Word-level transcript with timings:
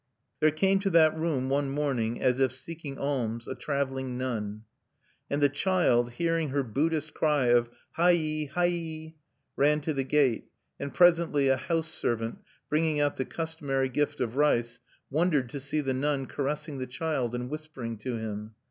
There 0.39 0.49
came 0.49 0.79
to 0.79 0.89
that 0.89 1.13
home 1.13 1.47
one 1.47 1.69
morning, 1.69 2.19
as 2.23 2.39
if 2.39 2.53
seeking 2.53 2.97
alms, 2.97 3.47
a 3.47 3.53
traveling 3.53 4.17
nun; 4.17 4.63
and 5.29 5.43
the 5.43 5.47
child, 5.47 6.13
hearing 6.13 6.49
her 6.49 6.63
Buddhist 6.63 7.13
cry 7.13 7.49
of 7.49 7.69
"Ha 7.91 8.07
i! 8.07 8.49
ha 8.51 8.61
i!" 8.63 9.13
ran 9.55 9.79
to 9.81 9.93
the 9.93 10.03
gate. 10.03 10.45
And 10.79 10.91
presently 10.91 11.49
a 11.49 11.55
house 11.55 11.89
servant, 11.93 12.39
bringing 12.67 12.99
out 12.99 13.17
the 13.17 13.25
customary 13.25 13.89
gift 13.89 14.19
of 14.21 14.37
rice, 14.37 14.79
wondered 15.11 15.49
to 15.49 15.59
see 15.59 15.81
the 15.81 15.93
nun 15.93 16.25
caressing 16.25 16.79
the 16.79 16.87
child, 16.87 17.35
and 17.35 17.47
whispering 17.47 17.99
to 17.99 18.17
him. 18.17 18.55